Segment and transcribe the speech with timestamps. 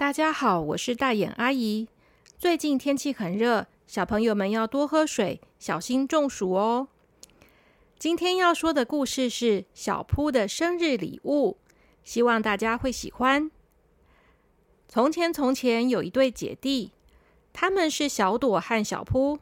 [0.00, 1.86] 大家好，我是大眼阿姨。
[2.38, 6.88] 最近天气很热，小朋友们要多喝水，小心中暑哦。
[7.98, 11.58] 今天要说的故事是小扑的生日礼物，
[12.02, 13.50] 希望大家会喜欢。
[14.88, 16.92] 从前，从前有一对姐弟，
[17.52, 19.38] 他们是小朵和小扑。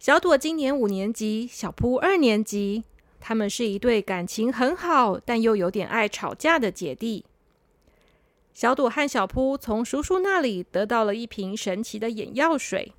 [0.00, 2.82] 小朵今年五年级，小扑二年级。
[3.20, 7.24] 他们是一对感情很好，但又有点爱吵架的姐弟。
[8.58, 12.92] 小朵和小扑从叔叔那里得到了一瓶神奇的眼药水，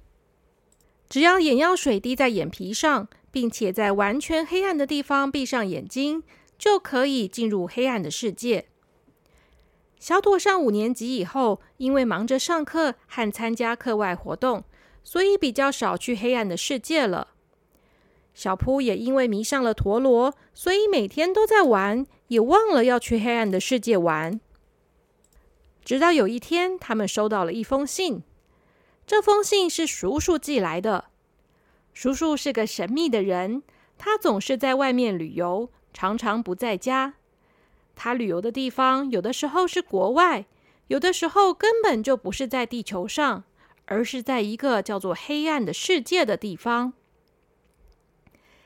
[1.09, 6.24] 只要眼药水滴在眼皮上，并且在完全黑暗的地方闭上眼睛，
[6.57, 8.70] 就可以进入黑暗的世界。
[9.99, 14.63] 小朵上五年级以后，因为忙着上课和参加课外活动，
[15.04, 17.32] 所以比较少去黑暗的世界了。
[18.34, 24.40] 小扑也因为迷上了陀螺，所以每天都在玩，也忘了要去黑暗的世界玩。
[25.90, 28.21] 直到有一天，他们收到了一封信。
[29.07, 31.05] 这封信是叔叔寄来的。
[31.96, 33.63] 叔叔是个神秘的人，
[33.98, 37.15] 他总是在外面旅游，常常不在家。
[37.96, 40.46] 他旅游的地方有的时候是国外，
[40.90, 43.46] 有的时候根本就不是在地球上，
[43.85, 46.93] 而是在一个叫做黑暗的世界的地方。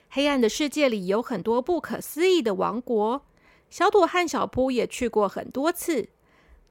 [0.10, 3.26] 黑暗的世界里有很多不可思议的王国，
[3.70, 6.10] 小朵和小扑也去过很多次，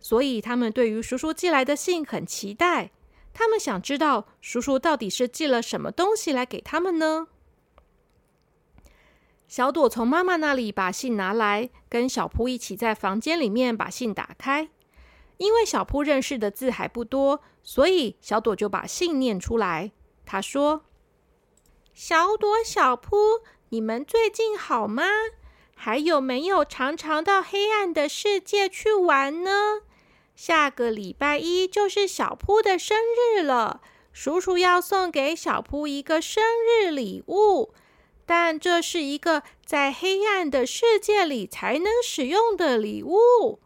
[0.02, 2.90] 所以他们对于叔叔寄来的信很期待。
[3.32, 7.28] 他们想知道叔叔到底是寄了什么东西来给他们呢？
[9.48, 14.68] 小朵从妈妈那里把信拿来，跟小扑一起在房间里面把信打开。
[15.38, 19.92] 因为小扑认识的字还不多，所以小朵就把信念出来。
[20.26, 20.84] 他说。
[21.94, 25.04] 小朵、小扑，你们最近好吗？
[25.74, 29.82] 还有没有常常到黑暗的世界去玩呢？
[30.44, 33.80] 下个礼拜一就是小扑的生日了，
[34.12, 37.72] 叔叔要送给小扑一个生日礼物，
[38.26, 43.60] 但这是一个在黑暗的世界里才能使用的礼物。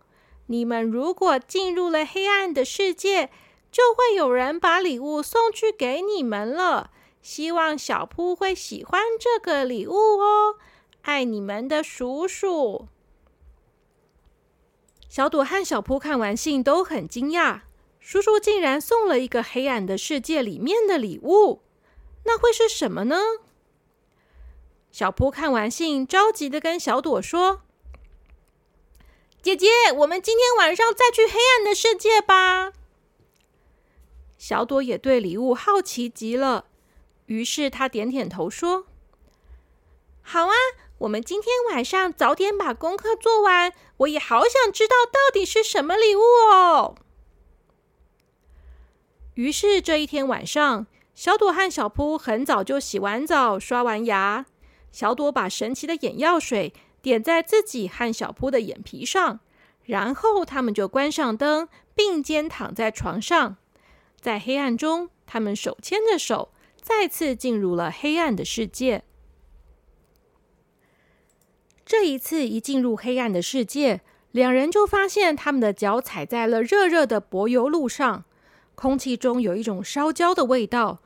[0.49, 3.31] 你们如果进入了黑暗的世界，
[3.73, 6.91] 就会有人把礼物送去给你们了。
[7.23, 10.57] 希望小扑会喜欢这个礼物哦，
[11.01, 12.89] 爱你们的叔叔。
[15.09, 17.61] 小朵和小扑看完信都很惊讶，
[18.01, 21.63] 叔叔竟然送了一个黑暗的世界里面的礼物，
[22.25, 23.17] 那会是什么呢？
[24.91, 27.63] 小扑看完信，着急的跟小朵说
[29.43, 32.73] ：“姐姐，我们今天晚上再去黑暗的世界吧。”
[34.39, 36.67] 小朵也对礼物好奇极了。
[37.27, 38.87] 于是他点点头说
[40.23, 40.55] ：“好啊，
[40.99, 43.73] 我们今天晚上早点把功课做完。
[43.99, 46.95] 我也好想知道到底是什么礼物哦。”
[49.35, 54.47] 于是这一天晚上，小朵和小扑很早就洗完澡、刷完牙。
[54.91, 59.41] 小朵把神奇的眼药水点在自己和小扑的眼皮上，
[59.85, 63.57] 然后他们就关上灯，并肩躺在床上，
[64.19, 66.51] 在黑暗中，他们手牵着手。
[66.81, 69.03] 再次进入了黑暗的世界。
[71.87, 74.01] 这一次一进入黑暗的世界，
[74.33, 78.25] 两人就发现他们的脚踩在了热热的柏油路上，
[78.75, 80.99] 空气中有一种烧焦的味道，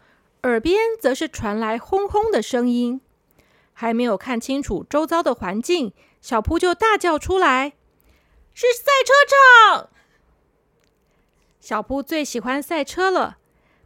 [0.44, 3.02] 耳边则是传来轰轰的声音。
[3.74, 5.92] 还没有看清楚周遭的环境，
[6.22, 7.74] 小扑就大叫出来
[8.54, 9.12] ：“是赛车
[9.76, 9.90] 场！”
[11.60, 13.36] 小扑最喜欢赛车了。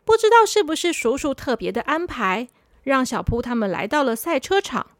[0.05, 2.49] 不知道是不是叔叔特别的安排，
[2.85, 4.93] 让小扑他们来到了赛车场。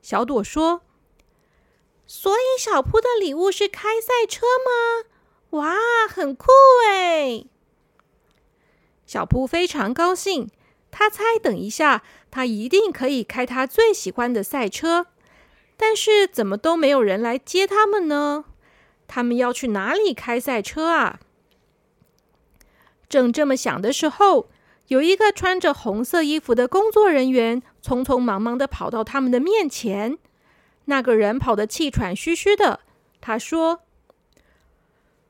[0.00, 0.82] 小朵说
[2.08, 5.04] ：“所以小扑的礼物是开赛车吗？
[5.50, 5.76] 哇，
[6.08, 6.46] 很酷
[6.86, 7.44] 哎！”
[9.04, 10.48] 小扑非常高兴，
[10.90, 15.06] 他猜等一下他一定可以开他最喜欢的赛车。
[15.76, 18.46] 但是怎么都没有人来接他们呢？
[19.06, 21.20] 他们要去哪里开赛车啊？
[23.08, 24.48] 正这么想的时候，
[24.86, 30.18] 有一个穿着红色衣服的工作人员匆匆忙忙的跑到他们的面前。
[30.88, 32.80] 那个人跑得气喘吁吁的。
[33.20, 33.80] 他说：“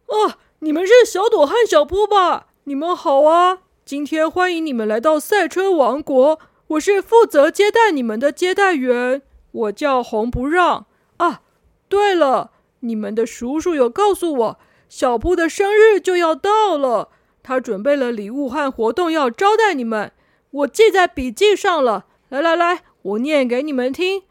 [0.06, 2.46] 啊，你们是小朵和小波吧？
[2.64, 3.58] 你们好啊！
[3.84, 6.38] 今天欢迎你们来到赛车王国。
[6.69, 9.22] 我是负责接待你们的接待员，
[9.52, 10.87] 我叫红不让。
[11.16, 11.40] 啊，
[11.88, 14.58] 对了，你们的叔叔有告诉我，
[14.88, 17.11] 小波的生日就要到了。”
[17.43, 20.12] 他准备了礼物和活动要招待你们，
[20.50, 22.04] 我记在笔记上了。
[22.28, 24.22] 来来来，我念给你们听。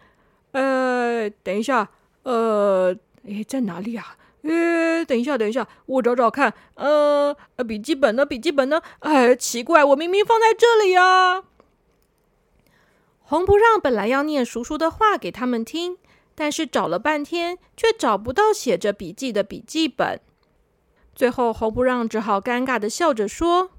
[0.59, 1.87] 呃，等一下，
[2.23, 4.17] 呃，哎，在哪里啊？
[4.41, 6.51] 诶，等一下，等一下，我找找看。
[6.73, 7.35] 呃，
[7.67, 8.25] 笔记本呢？
[8.25, 8.81] 笔记本呢？
[9.01, 11.43] 哎，奇怪，我明明放在这里呀。
[13.21, 15.97] 红不让本来要念叔叔的话给他们听，
[16.33, 20.19] 但是找了半天却找不到写着笔记的笔记本。
[21.13, 23.69] 最后，红不让只好尴尬的笑着说：“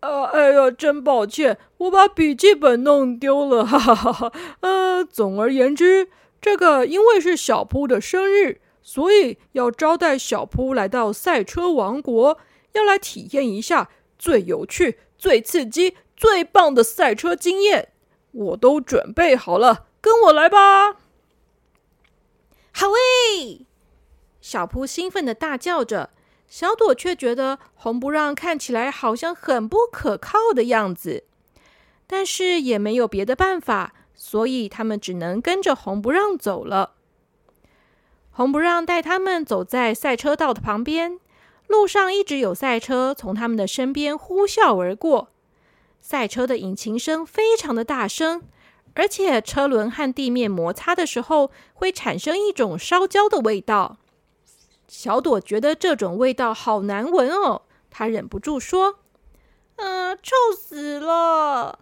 [0.00, 4.32] 呃，哎呀，真抱歉，我把笔记本弄丢了。”哈哈哈哈。
[4.60, 6.08] 呃，总而言之，
[6.40, 12.38] 这个因为是小扑的生日，所以要招待小扑来到赛车王国，
[12.72, 17.88] 要来体验一下最有趣、最刺激、最棒的赛车经验。
[18.32, 20.92] 我都准备好了，跟我来吧！
[22.72, 23.66] 好喂！
[24.40, 26.10] 小扑兴奋的大叫着，
[26.50, 31.22] 小朵却觉得红不让看起来好像很不可靠的样子，
[32.08, 36.94] 但是也没有别的办法，所以他们只能跟着红不让走了。
[38.32, 41.20] 红不让带他们走在赛车道的旁边，
[41.68, 45.28] 路上一直有赛车从他们的身边呼啸而过。
[46.00, 48.42] 赛车的引擎声非常的大声，
[48.94, 53.98] 而且车轮和地面摩擦的时候会产生一种烧焦的味道。
[54.90, 58.98] 小朵觉得这种味道好难闻哦，她忍不住说
[59.78, 61.78] ：“嗯，臭死了。”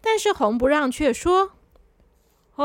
[0.00, 1.52] 但是红不让却说
[2.56, 2.64] ：“啊，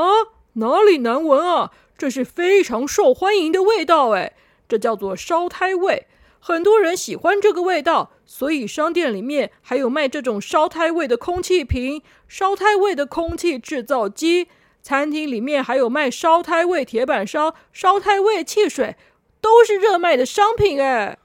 [0.54, 1.74] 哪里难闻啊？
[1.98, 4.34] 这是非常受欢迎的味道哎，
[4.70, 6.08] 这叫做烧胎味。”
[6.40, 14.48] 很多人喜欢这个味道，所以商店里面还有卖这种烧胎味的空气瓶、烧胎味的空气制造机。
[14.82, 18.98] 餐厅里面还有卖烧胎味铁板烧、烧胎味汽水，
[19.44, 20.82] 都是热卖的商品。
[20.82, 21.18] 哎，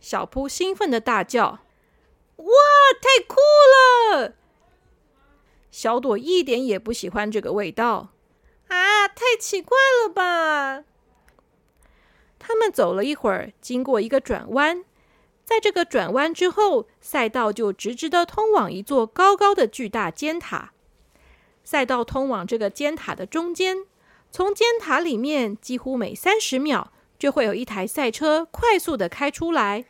[0.00, 1.60] 小扑兴奋的大叫
[2.34, 2.46] ：“哇，
[3.00, 3.36] 太酷
[4.18, 4.34] 了！”
[5.70, 8.08] 小朵一点也不喜欢这个味道，
[8.66, 10.82] 啊，太奇怪了吧！
[12.40, 14.84] 他们走了一会儿，经过一个转弯，
[15.44, 20.72] 在这个转弯之后，赛道就直直的通往一座高高的巨大尖塔。
[21.62, 23.86] 赛道通往这个尖塔的中间，
[24.30, 29.86] 从尖塔里面几乎每三十秒就会有一台赛车快速的开出来。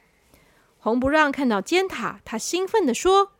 [0.78, 3.32] 红不让看到尖塔，他兴奋的说：“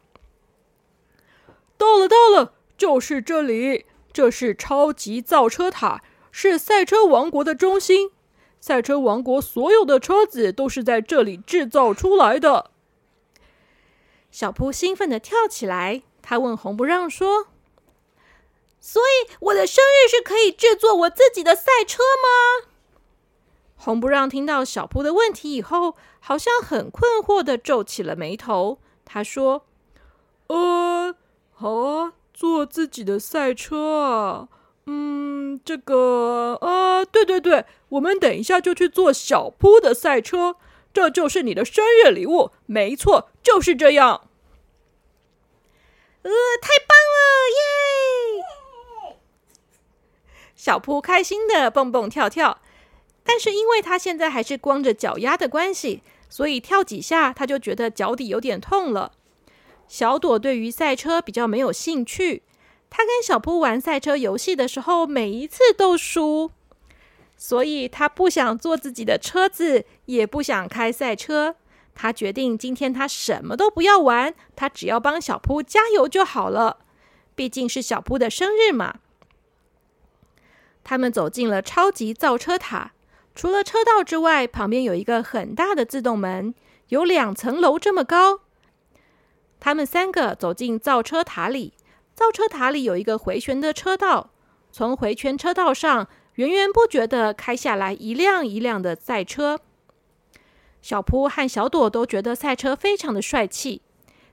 [1.79, 8.11] 到了，到了，就是这里，这是超级造车塔，是赛车王国的中心。”
[8.61, 12.73] 赛车王国所有的车子都是在这里制造出来的。
[14.31, 17.47] 小扑兴奋的跳起来，他问红不让说
[18.81, 22.67] ：“所以我的生日是可以制作我自己的赛车吗？”
[23.77, 28.79] 红不让听到小铺的问题以后，好像很困惑的皱起了眉头。
[29.05, 29.67] 他说
[30.49, 31.15] ：“呃，
[31.53, 34.49] 好啊，做自己的赛车啊。”
[34.87, 40.57] 嗯，这个啊，对对对，我们等一下就去做小铺的赛车，
[40.93, 44.29] 这就是你的生日礼物，没错，就是这样。
[46.23, 46.31] 呃，
[46.61, 47.61] 太棒了，耶！
[50.61, 52.61] 小扑开心的蹦蹦跳跳，
[53.25, 59.13] 但是因为他现在还是光着脚丫的关系，所以跳几下他就觉得脚底有点痛了。
[59.89, 62.43] 小朵对于赛车比较没有兴趣。
[62.91, 66.51] 他跟小扑玩赛车游戏的时候，每一次都输，
[67.39, 71.57] 所以他不想坐自己的车子，也不想开赛车。
[71.95, 76.81] 他决定今天他什么都不要玩，他只要帮小扑加油就好了。
[77.35, 78.97] 毕竟是小扑的生日嘛。
[80.83, 82.93] 他们走进了超级造车塔，
[83.35, 86.55] 除了车道之外，旁边有一个很大的自动门，
[86.89, 88.41] 有两层楼这么高。
[89.59, 91.75] 他们三个走进造车塔里。
[92.13, 94.31] 造车塔里有一个回旋的车道，
[94.71, 99.61] 从回旋车道上源源不绝的开下来一辆一辆的赛车。
[100.83, 103.81] 小扑和小朵都觉得赛车非常的帅气。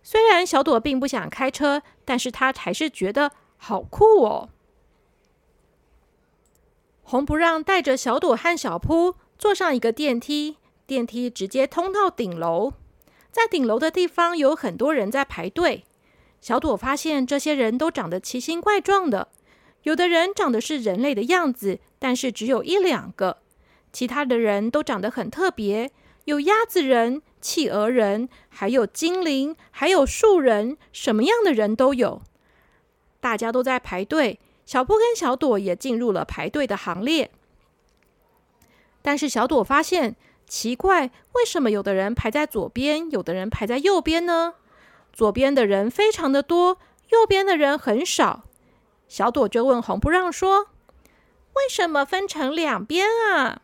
[0.04, 4.50] 虽然小朵并不想开车，但是他还是觉得好酷哦。
[7.10, 12.74] 红不让带着小朵和小扑坐上一个电梯，电梯直接通到顶楼。
[13.32, 15.86] 在顶楼的地方有很多人在排队。
[16.42, 19.30] 小朵发现这些人都长得奇形怪状的，
[19.84, 23.38] 有的人长得是人类的样子，但是只有一两个；
[23.94, 25.90] 其他的人都长得很特别，
[26.26, 32.22] 有鸭子人、企鹅人，还有精灵，还有树人，什么样的人都有。
[33.22, 37.32] 大家都在排队，小波跟小朵也进入了排队的行列。
[39.02, 44.56] 但是小朵发现奇怪，为什么有的人排在左边，有的人排在右边呢？
[45.14, 46.78] 左边的人非常的多，
[47.10, 48.44] 右边的人很少。
[49.08, 50.68] 小朵就问红不让说
[51.56, 53.62] ：“为什么分成两边啊？”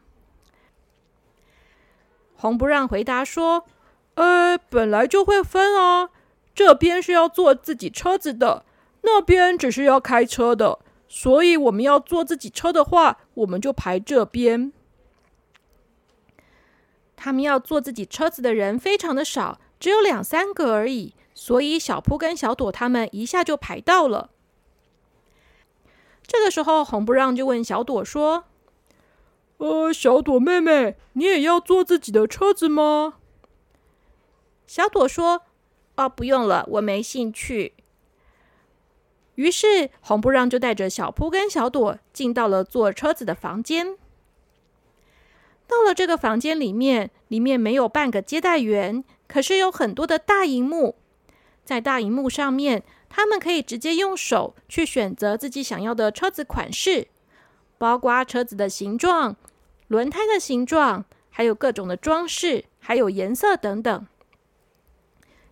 [2.33, 3.65] 红不让回答说
[4.15, 6.11] ：“呃，本来就会分啊，
[6.55, 8.65] 这边是要坐自己车子的，
[9.01, 10.79] 那边只是要开车的。
[11.15, 14.73] 所以我们要坐自己车的话，我们就排这边。
[17.15, 24.31] 他们要坐自己车子的人非常的少，只有两三个而已，所以小扑跟小朵他们一下就排到了。
[26.25, 28.45] 这个时候，红不让就问小朵说。”
[29.57, 33.19] 呃，小朵妹妹，你也要坐自己的车子吗？
[34.65, 35.43] 小朵说
[35.95, 37.75] ：“哦，不用了，我没兴趣。”
[39.35, 43.97] 于是红不让就带着小扑跟小朵进到了坐车子的房间。
[45.65, 50.95] 到了这个房间里面，里面没有半个接待员，可是有很多的大荧幕，
[51.63, 57.07] 在大荧幕上面，他们可以直接用手去选择自己想要的车子款式，
[57.77, 59.35] 包括车子的形状。
[59.87, 64.07] 轮胎的形状，还有各种的装饰，还有颜色等等。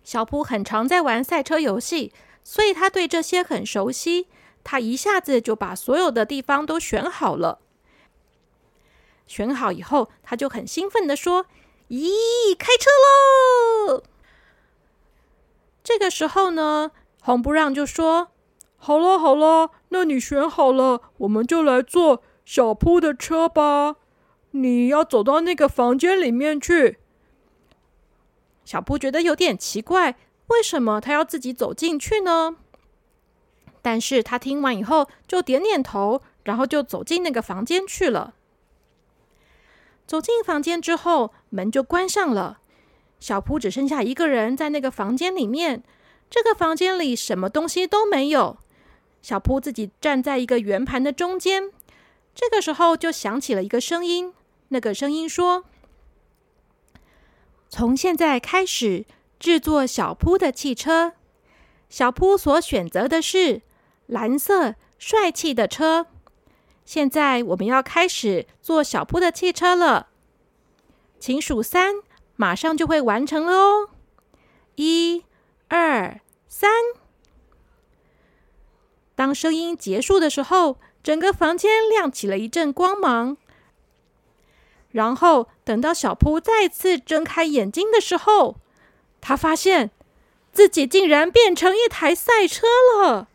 [0.02, 2.12] 小普很常在玩赛车游戏，
[2.44, 4.28] 所以他对这些很熟悉。
[4.64, 7.58] 他一下子就把所有的地方都选好了。
[9.26, 11.46] 选好以后，他就很兴奋的说
[11.90, 12.90] ：“咦，开车
[13.88, 14.04] 喽！”
[15.82, 18.28] 这个时候呢，红不让就说
[18.76, 23.96] ：“好了好了，那你选好了，我们就来坐小铺的车吧。”
[24.54, 26.98] 你要走到那个房间里面去。
[28.66, 30.16] 小布觉得有点奇怪，
[30.48, 32.56] 为什么他要自己走进去呢？
[33.80, 38.34] 但是他听完以后就点点头，然后就走进那个房间去了。
[40.06, 42.60] 走进房间之后，门就关上了。
[43.18, 45.82] 小铺只剩下一个人在那个房间里面。
[46.28, 48.58] 这个房间里什么东西都没有。
[49.20, 51.70] 小铺自己站在一个圆盘的中间。
[52.34, 54.32] 这个时候就响起了一个声音。
[54.68, 55.64] 那个声音说
[57.68, 59.04] ：“从现在开始
[59.42, 61.14] 制作小扑的汽车。
[61.88, 63.62] 小扑所选择的是
[64.06, 66.06] 蓝色帅气的车。
[66.84, 70.10] 现在我们要开始做小扑的汽车了，
[71.18, 71.96] 请数三，
[72.36, 73.88] 马上就会完成了哦！
[74.76, 75.24] 一、
[75.66, 76.70] 二、三。
[79.16, 83.36] 当声音结束的时候，整个房间亮起了一阵光芒。”
[84.92, 88.58] 然后等到小扑再次睁开眼睛的时候，
[89.22, 89.90] 他发现
[90.52, 92.66] 自己竟然变成一台赛车
[93.00, 93.28] 了。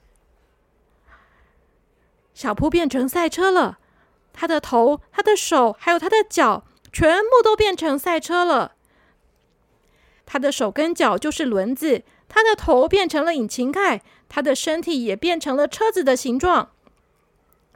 [2.35, 3.79] 小扑变成赛车了，
[4.31, 8.73] 他的头、他的手还有他的脚全部都变成赛车了。
[10.27, 16.73] 他的手跟脚就是轮子，他的头变成了引擎盖，他的身体也变成了车子的形状。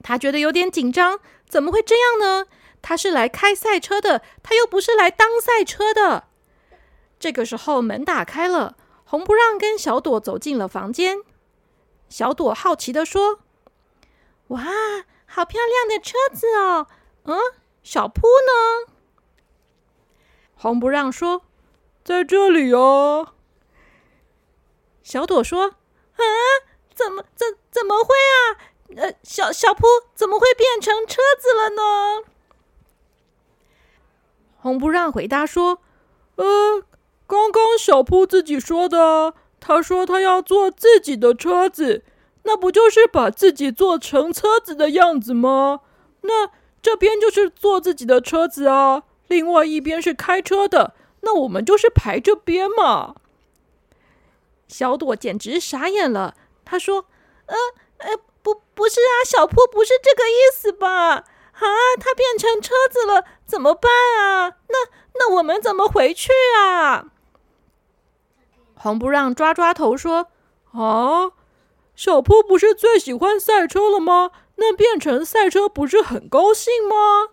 [0.03, 2.45] 他觉得有点紧张，怎么会这样呢？
[2.81, 6.25] 他是来开赛车的，他又不是来当赛车的。
[7.21, 8.75] 这个时候，门打开了，
[9.05, 11.19] 红不让跟小朵走进了房间。
[12.09, 13.41] 小朵好奇的说
[14.49, 14.63] ：“哇，
[15.27, 16.87] 好漂亮的车子哦！
[17.25, 17.37] 嗯，
[17.83, 18.91] 小扑呢？”
[20.57, 21.43] 红不让说
[22.03, 23.35] ：“在这里哦。”
[25.03, 25.75] 小朵说
[26.17, 26.23] ：“啊，
[26.95, 28.57] 怎么怎怎么会啊？
[28.97, 29.85] 呃，小小扑
[30.15, 32.23] 怎么会变成车子了呢？”
[34.57, 35.83] 红不让回答说
[36.35, 36.83] ：“呃，
[37.31, 42.03] 刚刚小铺自己说的，他说他要坐自己的车子，
[42.43, 45.79] 那不就是把自己做成车子的样子吗？
[46.23, 46.49] 那
[46.81, 53.15] 这边就是坐自己的车子啊，另外一边是开车的，那我们就是排这边嘛。”
[54.67, 56.35] 小朵简直傻眼了，
[56.65, 57.05] 他说
[57.47, 57.55] ：“呃
[57.99, 61.13] 呃，不，不是啊，小铺不是这个意思吧？”
[61.61, 61.67] 啊！
[61.97, 64.57] 他变成车子了，怎么办啊？
[64.67, 64.75] 那
[65.13, 67.05] 那我们怎么回去啊？
[68.81, 70.31] 黄不让抓抓头说
[70.73, 71.33] ：“啊，
[71.95, 74.31] 小扑不是最喜欢赛车了吗？
[74.55, 77.29] 那变成赛车不是很高兴吗？”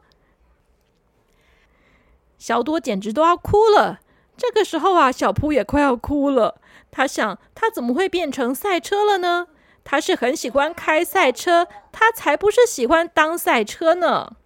[2.36, 4.00] 小朵简直都要哭了。
[4.36, 6.60] 这个时候啊，小扑也快要哭了。
[6.90, 9.48] 他想，他怎么会变成赛车了呢？
[9.84, 14.36] 他是很喜欢开赛车，他才不是喜欢当赛车呢。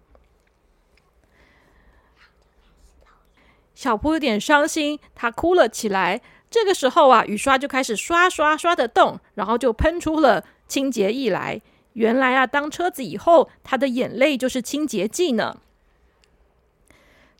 [3.75, 6.21] 小扑有点伤心，他哭了起来。
[6.53, 11.59] 这个时候啊，雨刷就开始刷刷刷的动，然后就喷出了清洁液来。
[11.93, 15.57] 原来啊，当车子以后，他的眼泪就是清洁剂呢。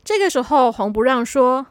[0.02, 1.68] 这个时候，红不让说：“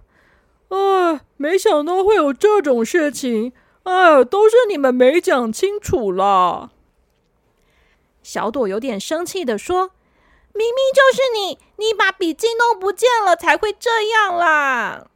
[0.71, 3.51] 啊，没想到会有这种事情。”
[3.83, 6.71] 哎，都是你们没讲清楚了。
[8.21, 9.91] 小朵有点生气的说
[10.55, 15.07] ：“明明就是你，你把笔记弄不见了才会这样啦！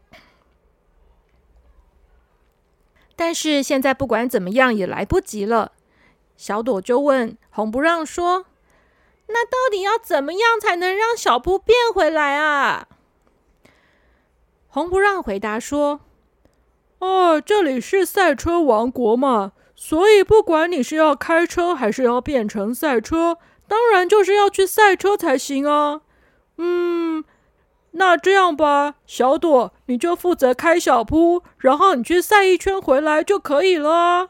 [3.17, 5.73] 但是现在不管怎么样也来不及了。
[6.37, 8.45] 小朵就问红不让说
[9.27, 12.87] ：“那到底要怎么样才能让小布变回来啊？”
[14.69, 16.01] 红不让回答说
[16.99, 26.01] ：“哦，这里是赛车王国嘛，所以不管你是要开车还是要变成赛车，当然就是要去赛车才行啊。
[26.57, 27.23] 嗯，
[27.91, 34.29] 那这样吧，小朵你就负责开小铺，然后你去赛一圈回来就可以了。”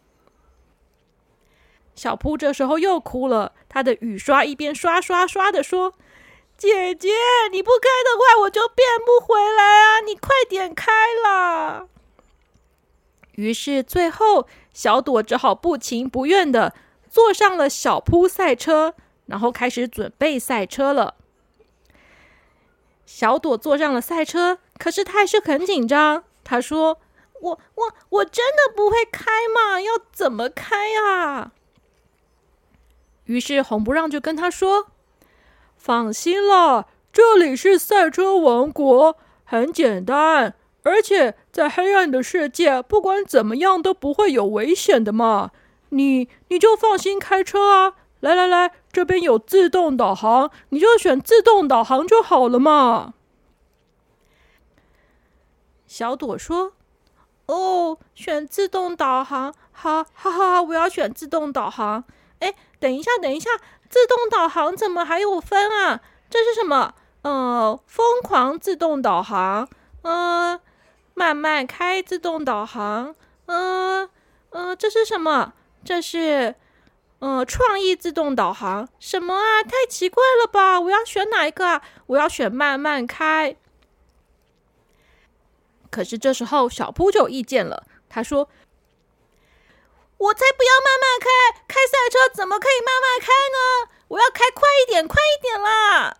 [1.93, 5.95] 小铺这时候又哭了，他的雨刷一边刷刷刷的说
[6.55, 7.09] ：“姐姐，
[7.51, 9.99] 你不开的话，我就变不回来啊！
[10.01, 10.91] 你快点开
[11.23, 11.87] 啦！”
[13.33, 14.47] 于是最后，
[14.77, 16.75] 小朵只好不情不愿的
[17.09, 18.93] 坐上了小扑赛车，
[19.25, 21.15] 然后开始准备赛车了。
[23.03, 26.25] 小朵坐上了赛车，可是他还是很紧张。
[26.43, 26.99] 他说
[27.41, 31.53] ：“我我我真的不会开嘛，要怎么开啊？”
[33.25, 34.89] 于是红不让就跟他说
[35.75, 40.53] ：“放心了，这里是赛车王国，很简单，
[40.83, 45.49] 而且在黑暗的世界，不管怎么样都不会有危险的嘛。
[45.89, 47.93] 你你就放心开车啊！
[48.19, 53.15] 来来来。”这边有自动导航，你就选自动导航就好了嘛。
[55.87, 56.73] 小朵说
[57.47, 62.03] ：“哦，选自动导航，好，好，好好，我要选自动导航。
[62.37, 63.49] 哎，等一下，等一下，
[63.89, 66.01] 自动导航怎么还有分啊？
[66.29, 66.93] 这是什么？
[67.23, 69.67] 呃，疯狂自动导航，
[70.03, 70.59] 嗯，
[71.17, 73.15] 慢慢开自动导航，
[73.47, 74.07] 嗯，
[74.51, 75.53] 嗯，这是什么？
[75.83, 76.53] 这是。”
[77.19, 79.63] 呃，创意自动导航什么啊？
[79.63, 80.79] 太奇怪了吧！
[80.79, 81.81] 我要选哪一个啊？
[82.05, 83.55] 我要选慢慢开。
[85.89, 88.47] 可是这时候小扑就有意见了，他说
[90.19, 91.63] ：“我才不要慢慢开！
[91.67, 93.89] 开赛车怎么可以慢慢开呢？
[94.09, 96.15] 我要开快一点，快一点啦！”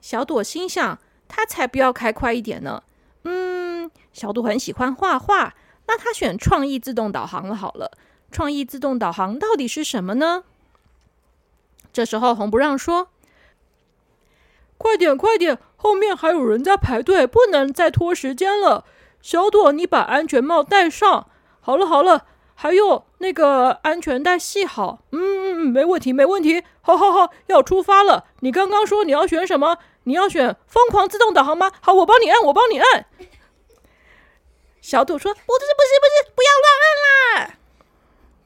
[0.00, 2.84] 小朵心想：“他才不要开快一点呢。”
[4.20, 5.54] 小朵很喜欢画画，
[5.86, 7.56] 那他选创意自动导航了。
[7.56, 7.90] 好了。
[8.30, 10.44] 创意自动导航到底是什么呢？
[11.90, 13.08] 这时候红不让说
[14.76, 18.84] ：“快点，快点，后面还有人在排队，不能再拖时间了。”
[19.22, 21.28] 小朵，你把安全帽戴上。
[21.62, 24.98] 好了，好了，还有那个安全带系好。
[25.12, 26.62] 嗯嗯嗯，没问题，没问题。
[26.82, 28.26] 好好好，要出发了。
[28.40, 29.78] 你刚刚说你要选什么？
[30.04, 31.72] 你要选疯狂自动导航吗？
[31.80, 33.06] 好，我帮你按，我帮你按。
[34.82, 37.58] 小朵说：“不是，不是，不是，不要乱按啦！”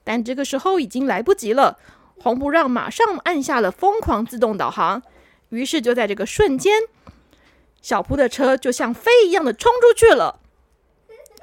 [0.05, 1.79] 但这个时候已经来不及了，
[2.21, 5.03] 红不让马上按下了疯狂自动导航。
[5.51, 6.83] 于是就在这个瞬间，
[7.81, 10.41] 小铺的车就像飞一样的冲出去了。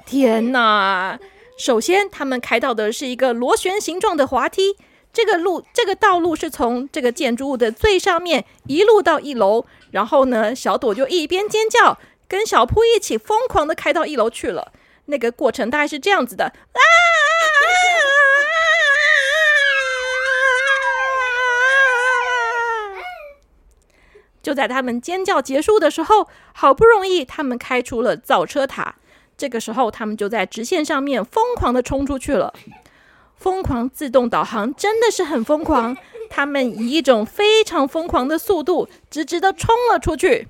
[0.04, 1.18] 天哪！
[1.56, 4.76] 首先，他们开到的是一个螺旋形状的滑梯，
[5.12, 9.64] 这个路这个道路是从这个建筑物的最上面一路到一楼。
[9.90, 14.72] 然后呢，小朵就一边尖叫，跟小铺一起疯狂的开到一楼去了。
[15.12, 16.50] 那个过程大概是这样子的！
[24.42, 28.96] 就在他们尖叫结束的时候，好不容易他们开出了造车塔。
[29.36, 32.52] 这个时候，他们就在直线上面疯狂的冲出去了。
[33.36, 35.96] 疯狂自动导航真的是很疯狂，
[36.30, 40.48] 他们以一种非常疯狂的速度直直的冲了出去。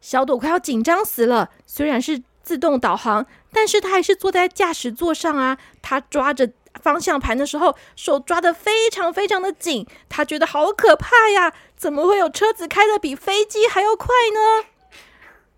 [0.00, 6.52] 小朵快要紧张死了，虽然是自动导航，但是他还是坐在驾驶座上啊，他抓着。
[6.82, 11.54] 方向盘的时候，手抓的非常非常的紧，他觉得好可怕呀！
[11.76, 14.66] 怎么会有车子开的比飞机还要快呢？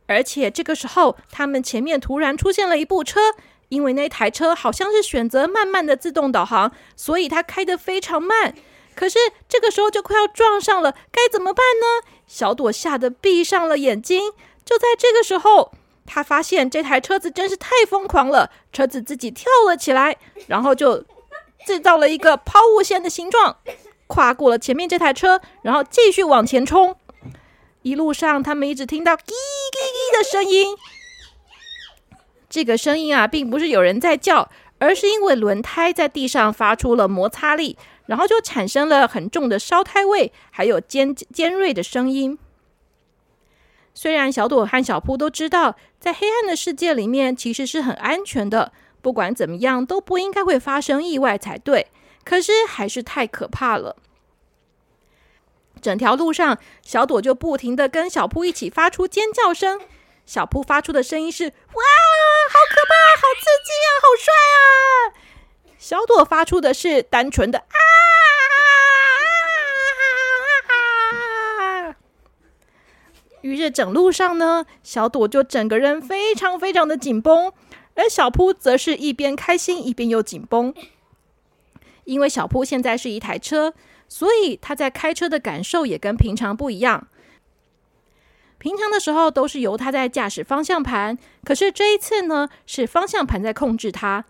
[0.07, 3.35] 而且这个时候，他们前面突然出现了一部车，
[3.71, 8.55] 因为那台车好像是选择慢慢的自动导航，所以它开的非常慢。
[8.95, 9.19] 可是
[9.49, 12.07] 这个时候就快要撞上了，该怎么办呢？
[12.27, 14.33] 小朵吓得闭上了眼睛。
[14.67, 15.73] 就在这个时候。
[16.07, 20.17] 他发现这台车子真是太疯狂了，车子自己跳了起来，
[20.47, 21.05] 然后就
[21.67, 23.57] 制造了一个抛物线的形状，
[24.07, 26.97] 跨过了前面这台车，然后继续往前冲。
[27.83, 30.77] 一路上，他们一直听到“叽叽叽”的声音。
[32.49, 42.39] 这个声音啊，并不是有人在叫，而是因为轮胎在地上发出了摩擦力，然后就产生了很重的烧胎味，还有尖尖锐的声音。
[43.99, 51.91] 虽然小朵和小扑都知道，在黑暗的世界里面其实是很安全的，不管怎么样都不应该会发生意外才对，
[52.23, 53.97] 可是还是太可怕了。
[55.81, 59.81] 整条路上，小朵就不停的跟小扑一起发出尖叫声。
[60.27, 64.61] 小扑发出的声音是：“哇，好可怕，好刺激啊，好帅啊！”
[65.79, 67.77] 小朵发出的是单纯的“啊”。
[73.47, 77.53] 于是整路上呢，小朵就整个人非常非常的紧绷，
[77.95, 80.75] 而小扑则是一边开心一边又紧绷，
[82.05, 83.75] 因为小扑现在是一台车。
[84.09, 87.09] 所以他在开车的感受也跟平常不一样。
[88.59, 94.25] 平常的时候都是由他在驾驶方向盘，可是这一次呢，是方向盘在控制他，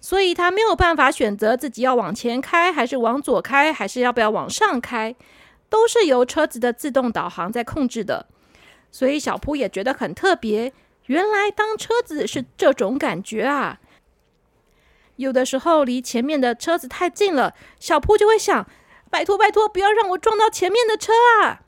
[0.00, 5.14] 所以他没有办法选择自己要往前开，还是往左开，还是要不要往上开，
[5.74, 8.26] 都是由车子的自动导航在控制的。
[8.92, 10.72] 所以小扑也觉得很特别，
[11.06, 13.80] 原来当车子是这种感觉啊！
[15.16, 18.68] 有的时候离前面的车子太近了，小扑就会想
[19.10, 21.62] ：“拜托拜托，不要让我撞到前面的车啊！”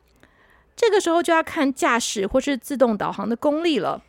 [0.77, 4.05] 这个时候就要看驾驶或是自动导航的功力了。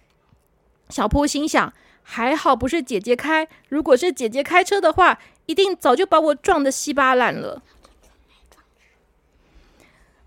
[0.89, 7.63] 小扑心想：“还好不是姐姐开，如果是姐姐开车的话，一定早就把我撞得稀巴烂了。”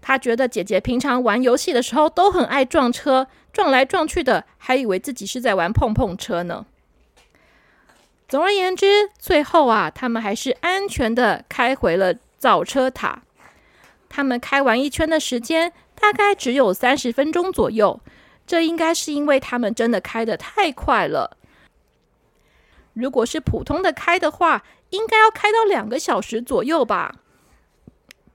[0.00, 6.66] 他觉得姐姐平常玩游戏的时候都很爱撞车，撞来撞去的，还以为自己是在玩碰碰车呢。
[8.28, 13.22] 总而言之，最后啊，他们还是安全的开回了造车塔。
[14.08, 18.00] 他们开完一圈的时间大概只有三十分钟左右，
[18.46, 21.36] 这应该是因为他们真的开的太快了。
[22.92, 27.16] 如果是普通的开的话，应该要开到两个小时左右吧。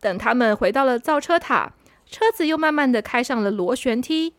[0.06, 1.74] 等他们回到了造车塔，
[2.06, 4.36] 车子又慢慢的开上了螺旋梯，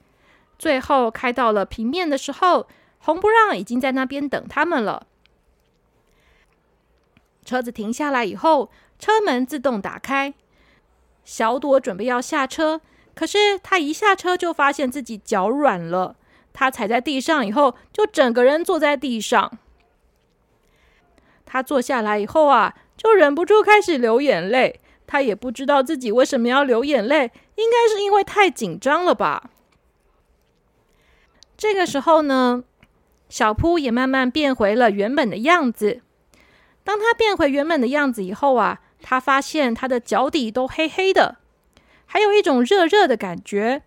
[0.57, 5.09] 最后开到了平面的时候，红不让已经在那边等他们了。
[7.45, 10.35] 车子停下来以后，车门自动打开。
[11.25, 12.81] 小朵准备要下车，
[13.17, 16.15] 可是他一下车就发现自己脚软了。
[16.53, 19.59] 他踩在地上以后，就整个人坐在地上。
[21.45, 24.79] 他坐下来以后啊，就忍不住开始流眼泪。
[25.07, 29.51] 他也不知道自己为什么要流眼泪，应该是因为太紧张了吧。
[31.57, 32.65] 这个时候呢，
[33.29, 36.03] 小扑也慢慢变回了原本的样子。
[36.85, 41.37] 当他变回原本的样子以后啊，他发现他的脚底都黑黑的，
[42.05, 43.83] 还有一种热热的感觉。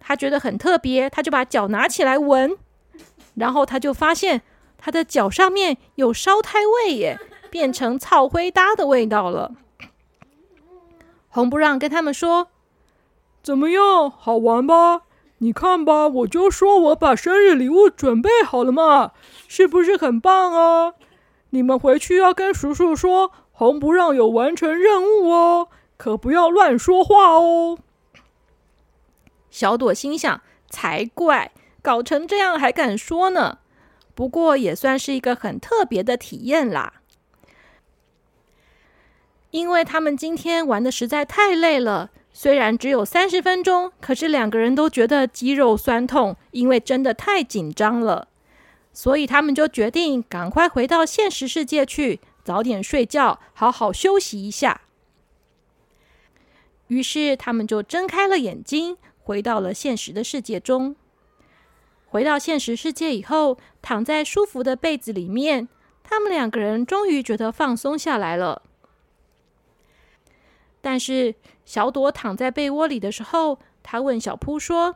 [0.00, 2.56] 他觉得很特别，他就把脚拿起来闻，
[3.34, 4.42] 然后他就发现
[4.78, 7.18] 他的脚上面有烧胎味耶，
[7.50, 9.52] 变成草灰搭的味道了。
[11.36, 12.48] 红不让跟他们说
[13.44, 15.02] ：“怎么样，好玩吧？
[15.36, 19.12] 你看吧，我就说我把生日礼物准备好了嘛，
[19.46, 20.94] 是不是很棒啊？”
[21.52, 25.68] 你们回去要跟叔叔说，红不让有完成任务哦，
[25.98, 27.76] 可不要乱说话哦。
[29.50, 33.58] 小朵心想：才怪，搞成这样还敢说呢？
[34.14, 37.02] 不过也算是一个很特别的体验啦。
[39.56, 48.28] 因为他们今天玩的实在太累了，虽然只有三十分钟，可是两个人都觉得肌肉酸痛，因为真的太紧张了。
[48.92, 54.82] 所以他们就决定赶快回到现实世界去，早点睡觉，好好休息一下。
[56.88, 60.94] 于是他们就睁开了眼睛，回到了现实的世界中。
[62.04, 65.66] 回到现实世界以后，躺在舒服的被子里面，
[66.04, 68.60] 他们两个人终于觉得放松下来了。
[70.86, 74.94] 但是小朵躺在被窝里的时候，他问小扑说：“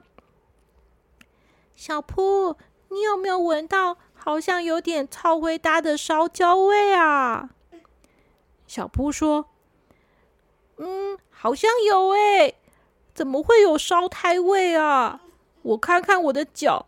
[1.74, 2.56] 小扑。”
[2.90, 7.50] 你有没有闻到好像有点超灰搭的烧焦味啊？
[8.68, 9.46] 小扑说
[10.78, 12.54] ：“嗯，好像有诶，
[13.12, 15.22] 怎么会有烧胎味啊？
[15.62, 16.86] 我看看我的脚，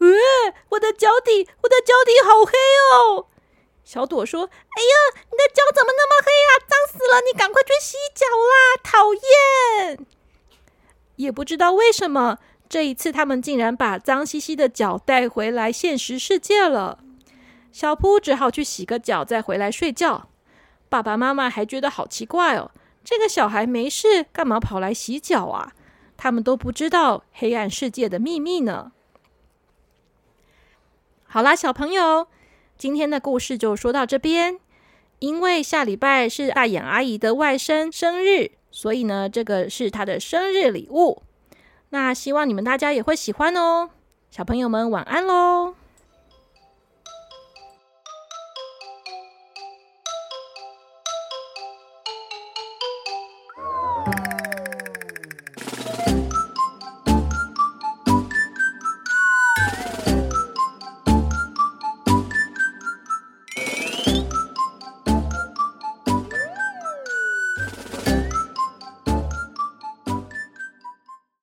[0.00, 0.08] 呃，
[0.68, 2.52] 我的脚底，我的脚底好黑
[2.92, 3.28] 哦。”
[3.84, 6.52] 小朵说：“哎呀，你的脚怎么那么黑啊？
[6.66, 7.20] 脏死了！
[7.20, 8.80] 你赶快去洗脚啦！
[8.82, 10.06] 讨厌！
[11.16, 16.98] 也不知道为什么。”这一次，他们竟然把脏兮兮的脚带回来现实世界了。
[17.70, 20.28] 小扑只好去洗个脚，再回来睡觉。
[20.88, 22.70] 爸爸妈妈还觉得好奇怪哦，
[23.04, 25.72] 这个小孩没事，干嘛跑来洗脚啊？
[26.16, 28.92] 他们都不知道黑暗世界的秘密呢。
[31.26, 32.28] 好啦，小朋友，
[32.84, 34.58] 今天的故事就说到这边。
[35.18, 38.50] 因为下礼拜是大眼阿姨的外甥生日。
[38.70, 41.22] 所以呢，这个是她的生日礼物。
[41.88, 43.88] 那希望你们大家也会喜欢哦。
[44.30, 45.76] 小朋友们晚安喽。